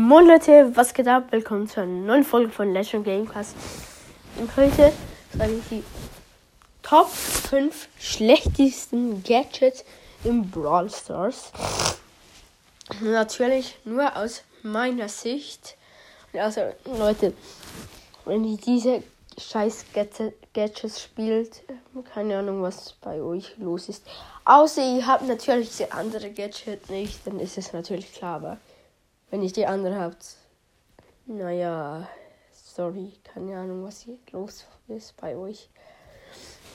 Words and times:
Moin 0.00 0.28
Leute, 0.28 0.70
was 0.76 0.94
geht 0.94 1.08
ab? 1.08 1.24
Willkommen 1.32 1.66
zu 1.66 1.80
einer 1.80 1.90
neuen 1.90 2.22
Folge 2.22 2.52
von 2.52 2.72
Legend 2.72 3.04
Gamecast. 3.04 3.56
Und 4.36 4.56
heute 4.56 4.92
sage 5.36 5.54
ich 5.54 5.68
die 5.70 5.84
Top 6.84 7.08
5 7.08 7.88
schlechtesten 7.98 9.24
Gadgets 9.24 9.84
im 10.22 10.48
Brawl 10.48 10.88
Stars. 10.88 11.50
Natürlich 13.00 13.76
nur 13.84 14.16
aus 14.16 14.44
meiner 14.62 15.08
Sicht. 15.08 15.76
Also 16.32 16.60
Leute, 16.84 17.32
wenn 18.24 18.44
ihr 18.44 18.56
diese 18.56 19.02
scheiß 19.36 19.86
Gadgets 20.54 21.02
spielt, 21.02 21.64
keine 22.14 22.38
Ahnung, 22.38 22.62
was 22.62 22.92
bei 23.00 23.20
euch 23.20 23.58
los 23.58 23.88
ist. 23.88 24.06
Außer 24.44 24.80
ihr 24.80 25.04
habt 25.08 25.26
natürlich 25.26 25.76
die 25.76 25.90
andere 25.90 26.30
Gadget 26.30 26.88
nicht, 26.88 27.26
dann 27.26 27.40
ist 27.40 27.58
es 27.58 27.72
natürlich 27.72 28.12
klar, 28.12 28.36
aber 28.36 28.58
wenn 29.30 29.42
ich 29.42 29.52
die 29.52 29.66
andere 29.66 29.98
habt, 29.98 30.36
naja, 31.26 32.08
sorry, 32.52 33.12
keine 33.24 33.58
Ahnung, 33.58 33.84
was 33.84 34.02
hier 34.02 34.18
los 34.32 34.64
ist 34.88 35.16
bei 35.16 35.36
euch. 35.36 35.68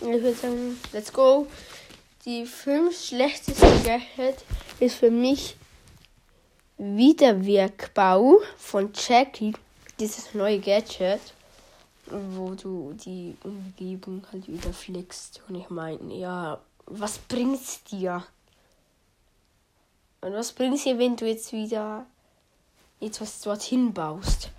Ich 0.01 0.07
würde 0.07 0.33
sagen, 0.33 0.79
let's 0.91 1.11
go. 1.11 1.47
Die 2.25 2.45
fünf 2.45 2.99
schlechtesten 2.99 3.83
Gadget 3.83 4.43
ist 4.79 4.95
für 4.95 5.11
mich 5.11 5.55
Wiederwirkbau 6.77 8.39
von 8.57 8.91
Jackie. 8.93 9.53
Dieses 9.99 10.33
neue 10.33 10.59
Gadget, 10.59 11.21
wo 12.07 12.53
du 12.55 12.93
die 12.93 13.35
Umgebung 13.43 14.25
halt 14.31 14.47
wieder 14.47 14.73
flickst. 14.73 15.41
Und 15.47 15.55
ich 15.55 15.69
meine, 15.69 16.13
ja, 16.13 16.59
was 16.85 17.17
bringt's 17.17 17.83
dir? 17.83 18.25
Und 20.21 20.33
was 20.33 20.51
bringt's 20.51 20.83
dir, 20.83 20.97
wenn 20.97 21.15
du 21.15 21.27
jetzt 21.27 21.51
wieder 21.53 22.05
etwas 22.99 23.41
dorthin 23.41 23.93
baust. 23.93 24.49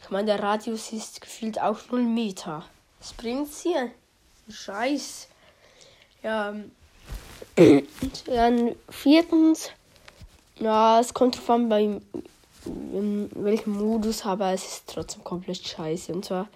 Ich 0.00 0.10
meine, 0.10 0.26
der 0.26 0.42
Radius 0.42 0.92
ist 0.92 1.20
gefühlt 1.20 1.60
auch 1.60 1.78
0 1.90 2.02
Meter. 2.02 2.64
Was 2.98 3.12
bringt's 3.12 3.62
hier? 3.62 3.90
Scheiß. 4.48 5.28
Ja. 6.22 6.54
Dann 8.26 8.76
viertens. 8.88 9.70
Ja, 10.58 11.00
es 11.00 11.14
kommt 11.14 11.36
drauf 11.36 11.50
an, 11.50 11.68
bei 11.68 12.00
welchem 12.64 13.72
Modus, 13.72 14.24
aber 14.24 14.52
es 14.52 14.64
ist 14.64 14.88
trotzdem 14.88 15.24
komplett 15.24 15.66
scheiße. 15.66 16.12
Und 16.12 16.24
zwar 16.24 16.48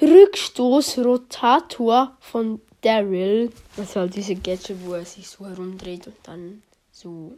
Rückstoßrotator 0.00 2.16
von 2.20 2.60
Daryl. 2.80 3.52
Das 3.76 3.90
ist 3.90 3.96
halt 3.96 4.14
diese 4.14 4.34
Gadget, 4.34 4.84
wo 4.84 4.94
er 4.94 5.04
sich 5.04 5.28
so 5.28 5.46
herumdreht 5.46 6.06
und 6.06 6.16
dann 6.22 6.62
so 6.90 7.36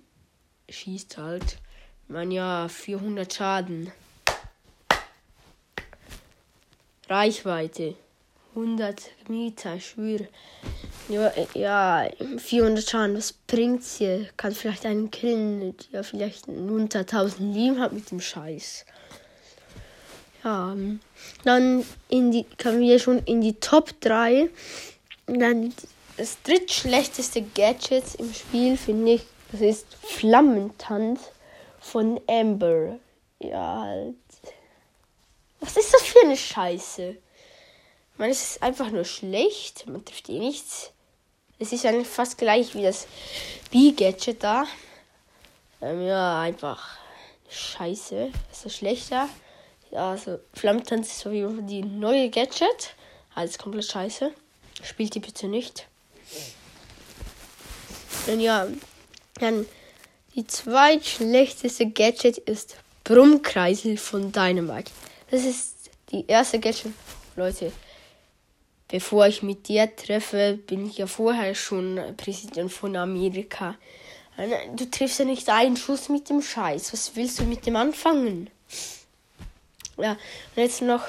schießt 0.68 1.18
halt. 1.18 1.58
Man 2.12 2.30
ja, 2.30 2.68
400 2.68 3.32
Schaden. 3.32 3.90
Reichweite. 7.08 7.94
100 8.54 9.10
Meter, 9.28 9.76
ich 9.76 9.86
schwöre. 9.86 10.28
Ja, 11.08 11.32
ja, 11.54 12.06
400 12.36 12.86
Schaden, 12.86 13.16
was 13.16 13.32
bringt's 13.32 13.96
hier? 13.96 14.28
Kann 14.36 14.52
vielleicht 14.52 14.84
einen 14.84 15.10
killen, 15.10 15.74
der 15.90 16.04
vielleicht 16.04 16.48
unter 16.48 16.98
1000 16.98 17.54
Leben 17.54 17.80
hat 17.80 17.94
mit 17.94 18.10
dem 18.10 18.20
Scheiß. 18.20 18.84
Ja, 20.44 20.76
dann 21.44 21.84
in 22.10 22.30
die, 22.30 22.44
kommen 22.62 22.80
wir 22.80 22.98
schon 22.98 23.20
in 23.20 23.40
die 23.40 23.54
Top 23.54 23.98
3. 24.02 24.50
dann 25.28 25.72
das 26.18 26.42
drittschlechteste 26.42 27.40
Gadget 27.40 28.16
im 28.18 28.34
Spiel, 28.34 28.76
finde 28.76 29.12
ich, 29.12 29.22
das 29.50 29.62
ist 29.62 29.86
Flammentanz 30.02 31.20
von 31.82 32.20
Amber. 32.28 32.98
Ja, 33.40 33.80
halt. 33.82 34.16
Was 35.60 35.76
ist 35.76 35.92
das 35.92 36.02
für 36.02 36.20
eine 36.20 36.36
Scheiße? 36.36 37.16
Meine, 38.16 38.32
es 38.32 38.42
ist 38.42 38.62
einfach 38.62 38.90
nur 38.90 39.04
schlecht. 39.04 39.86
Man 39.86 40.04
trifft 40.04 40.28
eh 40.28 40.38
nichts. 40.38 40.92
Es 41.58 41.72
ist 41.72 41.84
eigentlich 41.84 42.08
fast 42.08 42.38
gleich 42.38 42.74
wie 42.74 42.82
das 42.82 43.06
B-Gadget 43.70 44.42
da. 44.42 44.64
Ähm, 45.80 46.06
ja, 46.06 46.40
einfach 46.40 46.98
scheiße. 47.48 48.30
Ist 48.50 48.64
das 48.64 48.76
schlechter? 48.76 49.28
Ja, 49.90 50.10
also 50.10 50.38
Flammentanz 50.54 51.12
ist 51.12 51.26
auf 51.26 51.32
jeden 51.32 51.66
die 51.66 51.82
neue 51.82 52.30
Gadget. 52.30 52.94
Alles 53.34 53.58
komplett 53.58 53.84
scheiße. 53.84 54.32
Spielt 54.82 55.14
die 55.14 55.20
bitte 55.20 55.48
nicht. 55.48 55.86
Und 58.26 58.40
ja, 58.40 58.66
dann 59.40 59.66
die 60.34 60.46
zweitschlechteste 60.46 61.90
Gadget 61.90 62.38
ist 62.38 62.76
Brummkreisel 63.04 63.96
von 63.96 64.32
Dynamite. 64.32 64.90
Das 65.30 65.44
ist 65.44 65.90
die 66.10 66.26
erste 66.26 66.58
Gadget. 66.58 66.92
Leute, 67.36 67.72
bevor 68.88 69.26
ich 69.26 69.42
mit 69.42 69.68
dir 69.68 69.94
treffe, 69.94 70.58
bin 70.66 70.86
ich 70.86 70.98
ja 70.98 71.06
vorher 71.06 71.54
schon 71.54 72.00
Präsident 72.16 72.72
von 72.72 72.96
Amerika. 72.96 73.76
Du 74.76 74.90
triffst 74.90 75.18
ja 75.18 75.24
nicht 75.24 75.48
einen 75.50 75.76
Schuss 75.76 76.08
mit 76.08 76.30
dem 76.30 76.40
Scheiß. 76.40 76.92
Was 76.92 77.14
willst 77.14 77.40
du 77.40 77.44
mit 77.44 77.66
dem 77.66 77.76
anfangen? 77.76 78.48
Ja, 79.98 80.12
und 80.12 80.62
jetzt 80.62 80.80
noch 80.80 81.04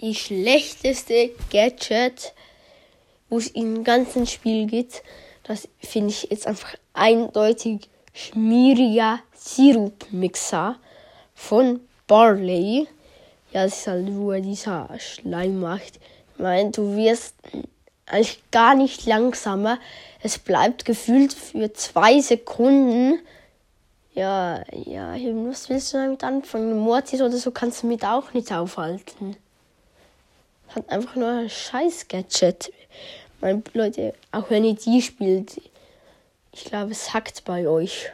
die 0.00 0.14
schlechteste 0.14 1.30
Gadget, 1.50 2.32
wo 3.28 3.36
es 3.36 3.48
im 3.48 3.84
ganzen 3.84 4.26
Spiel 4.26 4.66
gibt. 4.66 5.02
Das 5.50 5.68
finde 5.80 6.10
ich 6.10 6.28
jetzt 6.30 6.46
einfach 6.46 6.76
eindeutig 6.92 7.90
schmieriger 8.14 9.18
Sirupmixer 9.34 10.76
von 11.34 11.80
Barley. 12.06 12.86
Ja, 13.50 13.64
das 13.64 13.80
ist 13.80 13.86
halt, 13.88 14.14
wo 14.14 14.30
er 14.30 14.42
dieser 14.42 14.88
Schleim 15.00 15.58
macht. 15.58 15.98
Ich 16.34 16.40
meine, 16.40 16.70
du 16.70 16.94
wirst 16.94 17.34
eigentlich 18.06 18.40
gar 18.52 18.76
nicht 18.76 19.06
langsamer. 19.06 19.80
Es 20.22 20.38
bleibt 20.38 20.84
gefühlt 20.84 21.32
für 21.32 21.72
zwei 21.72 22.20
Sekunden. 22.20 23.18
Ja, 24.14 24.62
ja, 24.72 25.16
was 25.48 25.68
willst 25.68 25.94
du 25.94 25.96
damit 25.96 26.22
anfangen? 26.22 26.78
Mortis 26.78 27.22
oder 27.22 27.36
so 27.36 27.50
kannst 27.50 27.82
du 27.82 27.88
mit 27.88 28.04
auch 28.04 28.34
nicht 28.34 28.52
aufhalten. 28.52 29.36
Hat 30.68 30.88
einfach 30.88 31.16
nur 31.16 31.28
ein 31.28 31.50
scheiß 31.50 32.06
Gadget. 32.06 32.70
Meine 33.40 33.62
Leute, 33.72 34.14
auch 34.32 34.50
wenn 34.50 34.64
ihr 34.64 34.74
die 34.74 35.00
spielt, 35.00 35.60
ich 36.52 36.64
glaube, 36.64 36.92
es 36.92 37.14
hackt 37.14 37.44
bei 37.44 37.66
euch. 37.68 38.10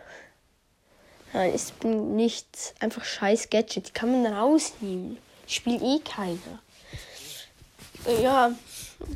Nein, 1.32 1.52
es 1.54 1.64
ist 1.64 1.84
nichts. 1.84 2.74
Einfach 2.80 3.04
scheiß 3.04 3.50
Gadget. 3.50 3.88
Die 3.88 3.92
kann 3.92 4.22
man 4.22 4.32
rausnehmen. 4.32 5.18
Spielt 5.46 5.82
eh 5.82 5.98
keiner. 5.98 6.60
Ja, 8.22 8.52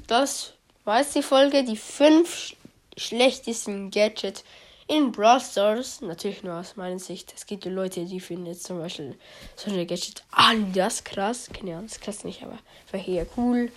das 0.07 0.55
war 0.85 1.01
jetzt 1.01 1.15
die 1.15 1.23
Folge. 1.23 1.65
Die 1.65 1.77
fünf 1.77 2.55
schlechtesten 2.97 3.91
Gadgets 3.91 4.45
in 4.89 5.13
Brawl 5.13 5.41
Stars. 5.41 6.01
Natürlich 6.01 6.43
nur 6.43 6.55
aus 6.55 6.77
meiner 6.77 6.99
Sicht. 6.99 7.33
Es 7.37 7.47
gibt 7.47 7.65
Leute, 7.67 8.05
die 8.05 8.21
finden 8.21 8.47
jetzt 8.47 8.65
zum 8.65 8.79
Beispiel 8.79 9.17
so 9.55 9.71
eine 9.71 9.87
Gadget 9.87 10.25
anders 10.33 11.05
krass. 11.05 11.49
Keine 11.53 11.73
Ahnung, 11.73 11.87
das 11.87 12.01
krass 12.01 12.25
nicht, 12.25 12.43
aber 12.43 12.59
war 12.91 13.01
hier 13.01 13.27
cool. 13.37 13.71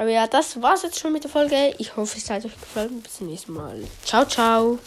Aber 0.00 0.08
ja, 0.08 0.26
das 0.26 0.62
war's 0.62 0.82
jetzt 0.82 0.98
schon 0.98 1.12
mit 1.12 1.24
der 1.24 1.30
Folge. 1.30 1.74
Ich 1.76 1.94
hoffe, 1.94 2.16
es 2.16 2.30
hat 2.30 2.42
euch 2.46 2.58
gefallen. 2.58 3.02
Bis 3.02 3.18
zum 3.18 3.26
nächsten 3.26 3.52
Mal. 3.52 3.84
Ciao, 4.02 4.24
ciao. 4.24 4.78